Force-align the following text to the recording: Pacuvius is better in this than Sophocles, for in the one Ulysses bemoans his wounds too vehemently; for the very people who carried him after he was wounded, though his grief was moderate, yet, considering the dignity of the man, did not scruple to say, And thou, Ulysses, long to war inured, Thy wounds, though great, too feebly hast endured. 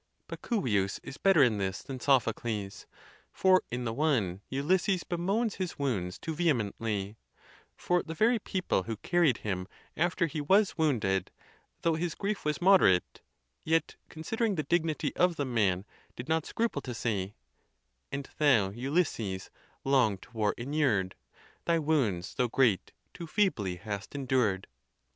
Pacuvius 0.27 0.99
is 1.03 1.19
better 1.19 1.43
in 1.43 1.59
this 1.59 1.83
than 1.83 1.99
Sophocles, 1.99 2.87
for 3.31 3.61
in 3.69 3.85
the 3.85 3.93
one 3.93 4.41
Ulysses 4.49 5.03
bemoans 5.03 5.57
his 5.57 5.77
wounds 5.77 6.17
too 6.17 6.33
vehemently; 6.33 7.17
for 7.75 8.01
the 8.01 8.15
very 8.15 8.39
people 8.39 8.81
who 8.81 8.97
carried 8.97 9.37
him 9.45 9.67
after 9.95 10.25
he 10.25 10.41
was 10.41 10.75
wounded, 10.75 11.29
though 11.83 11.93
his 11.93 12.15
grief 12.15 12.43
was 12.43 12.59
moderate, 12.59 13.21
yet, 13.63 13.95
considering 14.09 14.55
the 14.55 14.63
dignity 14.63 15.15
of 15.15 15.35
the 15.35 15.45
man, 15.45 15.85
did 16.15 16.27
not 16.27 16.47
scruple 16.47 16.81
to 16.81 16.95
say, 16.95 17.35
And 18.11 18.27
thou, 18.39 18.71
Ulysses, 18.71 19.51
long 19.83 20.17
to 20.17 20.31
war 20.31 20.55
inured, 20.57 21.13
Thy 21.65 21.77
wounds, 21.77 22.33
though 22.33 22.47
great, 22.47 22.91
too 23.13 23.27
feebly 23.27 23.75
hast 23.75 24.15
endured. 24.15 24.65